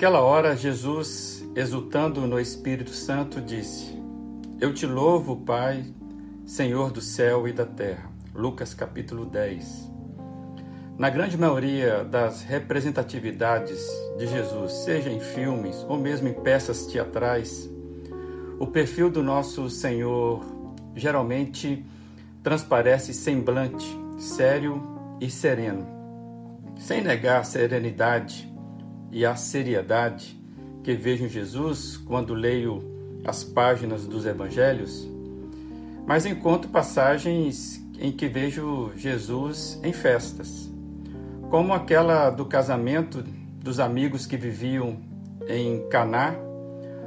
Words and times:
Naquela 0.00 0.22
hora, 0.22 0.56
Jesus, 0.56 1.46
exultando 1.54 2.26
no 2.26 2.40
Espírito 2.40 2.88
Santo, 2.88 3.38
disse: 3.38 4.02
Eu 4.58 4.72
te 4.72 4.86
louvo, 4.86 5.36
Pai, 5.36 5.84
Senhor 6.46 6.90
do 6.90 7.02
céu 7.02 7.46
e 7.46 7.52
da 7.52 7.66
terra. 7.66 8.10
Lucas 8.34 8.72
capítulo 8.72 9.26
10. 9.26 9.92
Na 10.96 11.10
grande 11.10 11.36
maioria 11.36 12.02
das 12.02 12.40
representatividades 12.40 13.86
de 14.16 14.26
Jesus, 14.26 14.72
seja 14.72 15.10
em 15.10 15.20
filmes 15.20 15.84
ou 15.86 15.98
mesmo 15.98 16.28
em 16.28 16.32
peças 16.32 16.86
teatrais, 16.86 17.68
o 18.58 18.66
perfil 18.66 19.10
do 19.10 19.22
nosso 19.22 19.68
Senhor 19.68 20.42
geralmente 20.96 21.84
transparece 22.42 23.12
semblante, 23.12 23.86
sério 24.16 24.80
e 25.20 25.28
sereno. 25.30 25.86
Sem 26.78 27.02
negar 27.02 27.44
serenidade 27.44 28.49
e 29.10 29.26
a 29.26 29.34
seriedade 29.34 30.38
que 30.82 30.94
vejo 30.94 31.24
em 31.24 31.28
Jesus 31.28 31.96
quando 31.96 32.34
leio 32.34 32.82
as 33.24 33.44
páginas 33.44 34.06
dos 34.06 34.24
evangelhos, 34.24 35.08
mas 36.06 36.24
encontro 36.24 36.70
passagens 36.70 37.84
em 37.98 38.10
que 38.10 38.26
vejo 38.26 38.92
Jesus 38.96 39.78
em 39.82 39.92
festas, 39.92 40.70
como 41.50 41.74
aquela 41.74 42.30
do 42.30 42.46
casamento 42.46 43.22
dos 43.62 43.78
amigos 43.78 44.24
que 44.26 44.36
viviam 44.36 44.96
em 45.46 45.86
Caná, 45.88 46.34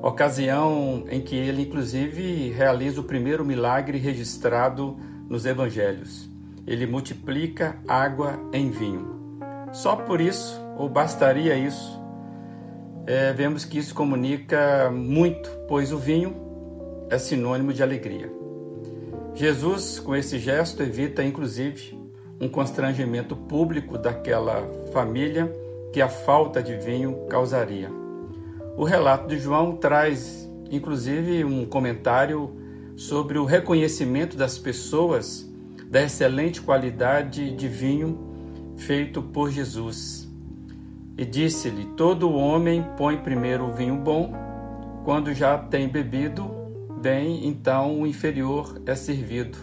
ocasião 0.00 1.04
em 1.10 1.20
que 1.20 1.34
ele 1.34 1.62
inclusive 1.62 2.50
realiza 2.50 3.00
o 3.00 3.04
primeiro 3.04 3.44
milagre 3.44 3.98
registrado 3.98 4.96
nos 5.28 5.44
evangelhos. 5.44 6.30
Ele 6.66 6.86
multiplica 6.86 7.78
água 7.88 8.38
em 8.52 8.70
vinho. 8.70 9.40
Só 9.72 9.96
por 9.96 10.20
isso 10.20 10.60
ou 10.76 10.88
bastaria 10.88 11.56
isso? 11.56 12.00
É, 13.06 13.32
vemos 13.32 13.64
que 13.64 13.78
isso 13.78 13.94
comunica 13.94 14.90
muito, 14.90 15.48
pois 15.68 15.92
o 15.92 15.98
vinho 15.98 16.34
é 17.08 17.18
sinônimo 17.18 17.72
de 17.72 17.82
alegria. 17.82 18.30
Jesus, 19.34 20.00
com 20.00 20.14
esse 20.14 20.38
gesto, 20.38 20.82
evita 20.82 21.22
inclusive 21.22 21.96
um 22.40 22.48
constrangimento 22.48 23.36
público 23.36 23.96
daquela 23.96 24.68
família 24.92 25.52
que 25.92 26.00
a 26.00 26.08
falta 26.08 26.62
de 26.62 26.76
vinho 26.76 27.26
causaria. 27.28 27.90
O 28.76 28.84
relato 28.84 29.28
de 29.28 29.38
João 29.38 29.76
traz 29.76 30.46
inclusive 30.70 31.44
um 31.44 31.64
comentário 31.64 32.50
sobre 32.96 33.38
o 33.38 33.44
reconhecimento 33.44 34.36
das 34.36 34.58
pessoas 34.58 35.48
da 35.88 36.02
excelente 36.02 36.60
qualidade 36.60 37.54
de 37.54 37.68
vinho 37.68 38.18
feito 38.76 39.22
por 39.22 39.50
Jesus 39.50 40.26
e 41.16 41.24
disse-lhe: 41.24 41.86
Todo 41.96 42.30
homem 42.32 42.84
põe 42.96 43.16
primeiro 43.16 43.64
o 43.64 43.72
vinho 43.72 43.96
bom, 43.96 44.32
quando 45.04 45.32
já 45.32 45.56
tem 45.56 45.88
bebido 45.88 46.50
bem, 47.00 47.46
então 47.46 48.00
o 48.00 48.06
inferior 48.06 48.80
é 48.84 48.94
servido. 48.94 49.58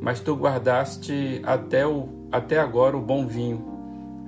Mas 0.00 0.20
tu 0.20 0.34
guardaste 0.34 1.42
até, 1.44 1.86
o, 1.86 2.08
até 2.32 2.58
agora 2.58 2.96
o 2.96 3.02
bom 3.02 3.26
vinho. 3.26 3.78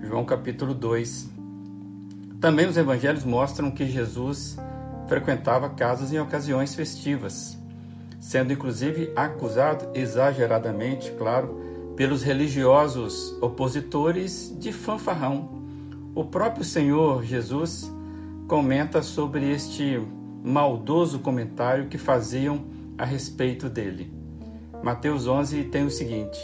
João 0.03 0.25
capítulo 0.25 0.75
2. 0.75 1.31
Também 2.41 2.67
os 2.67 2.77
evangelhos 2.77 3.25
mostram 3.25 3.71
que 3.71 3.87
Jesus 3.87 4.59
frequentava 5.07 5.71
casas 5.71 6.13
em 6.13 6.19
ocasiões 6.19 6.75
festivas, 6.75 7.57
sendo 8.21 8.53
inclusive 8.53 9.13
acusado 9.15 9.89
exageradamente, 9.95 11.13
claro, 11.13 11.61
pelos 11.97 12.23
religiosos 12.23 13.37
opositores 13.41 14.55
de 14.59 14.73
fanfarrão 14.73 15.62
o 16.15 16.25
próprio 16.25 16.65
Senhor 16.65 17.25
Jesus 17.25 17.91
comenta 18.47 19.03
sobre 19.03 19.51
este 19.51 20.01
maldoso 20.45 21.21
comentário 21.21 21.89
que 21.89 21.97
faziam 21.97 22.67
a 22.99 23.05
respeito 23.05 23.69
dele. 23.69 24.13
Mateus 24.83 25.27
11 25.27 25.65
tem 25.65 25.87
o 25.87 25.91
seguinte: 25.91 26.39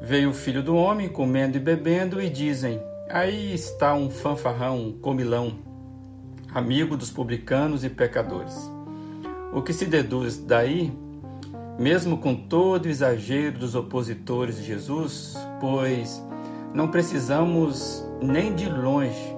Veio 0.00 0.30
o 0.30 0.34
filho 0.34 0.62
do 0.62 0.74
homem 0.74 1.08
comendo 1.08 1.56
e 1.56 1.60
bebendo, 1.60 2.20
e 2.20 2.28
dizem: 2.28 2.80
Aí 3.08 3.54
está 3.54 3.94
um 3.94 4.10
fanfarrão, 4.10 4.88
um 4.88 4.92
comilão, 4.92 5.58
amigo 6.52 6.96
dos 6.96 7.10
publicanos 7.10 7.84
e 7.84 7.90
pecadores. 7.90 8.70
O 9.52 9.62
que 9.62 9.72
se 9.72 9.86
deduz 9.86 10.36
daí, 10.36 10.92
mesmo 11.78 12.18
com 12.18 12.34
todo 12.34 12.86
o 12.86 12.88
exagero 12.88 13.58
dos 13.58 13.74
opositores 13.74 14.56
de 14.56 14.64
Jesus, 14.64 15.36
pois 15.60 16.22
não 16.74 16.88
precisamos 16.88 18.05
nem 18.20 18.54
de 18.54 18.68
longe 18.68 19.36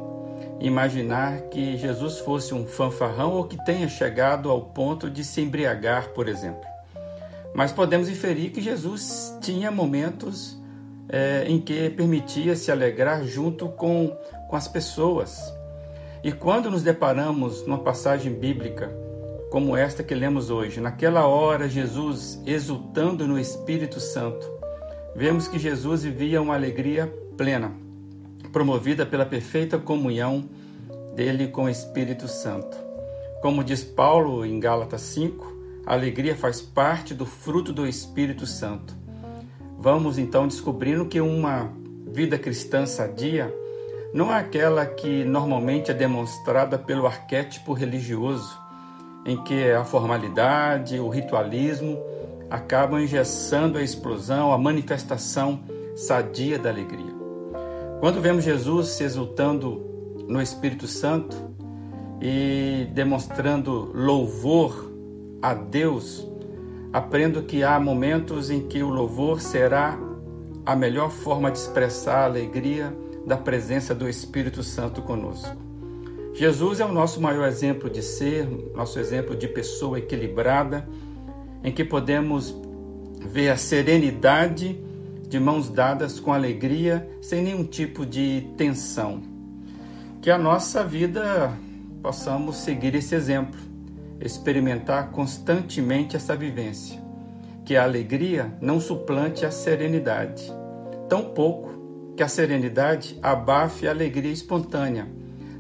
imaginar 0.61 1.43
que 1.43 1.77
Jesus 1.77 2.19
fosse 2.19 2.53
um 2.53 2.67
fanfarrão 2.67 3.33
ou 3.33 3.45
que 3.45 3.63
tenha 3.65 3.89
chegado 3.89 4.51
ao 4.51 4.61
ponto 4.61 5.09
de 5.09 5.23
se 5.25 5.41
embriagar, 5.41 6.09
por 6.11 6.29
exemplo. 6.29 6.67
Mas 7.55 7.73
podemos 7.73 8.09
inferir 8.09 8.51
que 8.51 8.61
Jesus 8.61 9.37
tinha 9.41 9.71
momentos 9.71 10.59
é, 11.09 11.45
em 11.47 11.61
que 11.61 11.91
permitia 11.91 12.55
se 12.55 12.71
alegrar 12.71 13.25
junto 13.25 13.69
com, 13.69 14.17
com 14.49 14.57
as 14.57 14.69
pessoas. 14.69 15.53
E 16.23 16.33
quando 16.33 16.71
nos 16.71 16.83
deparamos 16.83 17.67
numa 17.67 17.79
passagem 17.79 18.33
bíblica 18.33 18.91
como 19.51 19.77
esta 19.77 20.03
que 20.03 20.15
lemos 20.15 20.51
hoje, 20.51 20.81
naquela 20.81 21.27
hora 21.27 21.69
Jesus 21.69 22.43
exultando 22.45 23.27
no 23.27 23.39
Espírito 23.39 23.99
Santo, 23.99 24.47
vemos 25.17 25.49
que 25.49 25.59
Jesus 25.59 26.03
vivia 26.03 26.43
uma 26.43 26.55
alegria 26.55 27.07
plena 27.37 27.88
promovida 28.53 29.05
pela 29.05 29.27
perfeita 29.27 29.79
comunhão 29.79 30.49
dele 31.15 31.49
com 31.49 31.65
o 31.65 31.69
Espírito 31.69 32.29
Santo. 32.29 32.77
Como 33.41 33.63
diz 33.63 33.83
Paulo 33.85 34.45
em 34.45 34.59
Gálatas 34.59 35.03
5, 35.03 35.57
a 35.87 35.95
alegria 35.95 36.37
faz 36.37 36.61
parte 36.61 37.15
do 37.15 37.25
fruto 37.25 37.73
do 37.73 37.87
Espírito 37.87 38.47
Santo. 38.47 38.95
Vamos 39.79 40.19
então 40.19 40.47
descobrindo 40.47 41.07
que 41.07 41.21
uma 41.21 41.73
vida 42.07 42.39
cristã 42.39 42.85
sadia 42.85 43.55
não 44.13 44.33
é 44.33 44.39
aquela 44.39 44.87
que 44.87 45.25
normalmente 45.25 45.91
é 45.91 45.95
demonstrada 45.95 46.79
pelo 46.79 47.07
arquétipo 47.07 47.73
religioso, 47.73 48.59
em 49.25 49.43
que 49.45 49.71
a 49.71 49.85
formalidade, 49.85 50.99
o 50.99 51.09
ritualismo 51.09 51.99
acabam 52.51 53.01
engessando 53.01 53.79
a 53.79 53.83
explosão, 53.83 54.53
a 54.53 54.59
manifestação 54.59 55.61
sadia 55.95 56.59
da 56.59 56.71
alegria. 56.71 57.18
Quando 58.01 58.21
vemos 58.21 58.45
Jesus 58.45 59.01
exultando 59.01 59.85
no 60.29 60.41
Espírito 60.41 60.87
Santo 60.87 61.37
e 62.23 62.87
demonstrando 62.95 63.91
louvor 63.93 64.93
a 65.43 65.53
Deus, 65.53 66.25
aprendo 66.93 67.43
que 67.43 67.65
há 67.65 67.81
momentos 67.81 68.51
em 68.51 68.61
que 68.69 68.85
o 68.85 68.89
louvor 68.89 69.41
será 69.41 69.99
a 70.65 70.77
melhor 70.77 71.11
forma 71.11 71.51
de 71.51 71.59
expressar 71.59 72.19
a 72.19 72.25
alegria 72.27 72.97
da 73.27 73.37
presença 73.37 73.97
do 73.97 74.09
Espírito 74.09 74.63
Santo 74.63 75.03
conosco. 75.03 75.57
Jesus 76.35 76.79
é 76.79 76.85
o 76.85 76.93
nosso 76.93 77.21
maior 77.21 77.49
exemplo 77.49 77.91
de 77.91 78.01
ser, 78.01 78.47
nosso 78.77 79.01
exemplo 79.01 79.35
de 79.35 79.49
pessoa 79.49 79.99
equilibrada, 79.99 80.89
em 81.65 81.73
que 81.73 81.83
podemos 81.85 82.55
ver 83.27 83.49
a 83.49 83.57
serenidade 83.57 84.87
de 85.29 85.39
mãos 85.39 85.69
dadas 85.69 86.19
com 86.19 86.33
alegria, 86.33 87.07
sem 87.21 87.43
nenhum 87.43 87.65
tipo 87.65 88.07
de 88.07 88.49
tensão. 88.57 89.21
Que 90.23 90.31
a 90.31 90.39
nossa 90.39 90.83
vida 90.83 91.53
possamos 92.03 92.57
seguir 92.57 92.95
esse 92.95 93.15
exemplo, 93.15 93.61
experimentar 94.21 95.11
constantemente 95.11 96.17
essa 96.17 96.35
vivência. 96.35 96.99
Que 97.63 97.77
a 97.77 97.83
alegria 97.83 98.57
não 98.63 98.81
suplante 98.81 99.45
a 99.45 99.51
serenidade, 99.51 100.51
tampouco 101.11 102.15
que 102.17 102.23
a 102.23 102.29
serenidade 102.29 103.19
abafe 103.23 103.87
a 103.87 103.91
alegria 103.91 104.33
espontânea, 104.33 105.07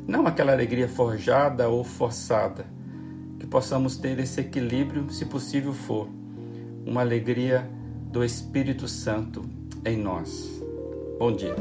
não 0.06 0.26
aquela 0.26 0.52
alegria 0.52 0.88
forjada 0.88 1.68
ou 1.68 1.84
forçada. 1.84 2.64
Que 3.38 3.46
possamos 3.46 3.98
ter 3.98 4.18
esse 4.18 4.40
equilíbrio, 4.40 5.10
se 5.10 5.26
possível 5.26 5.74
for, 5.74 6.08
uma 6.86 7.02
alegria 7.02 7.68
do 8.10 8.24
Espírito 8.24 8.88
Santo 8.88 9.57
em 9.84 9.96
nós. 9.96 10.62
Bom 11.18 11.32
dia. 11.32 11.54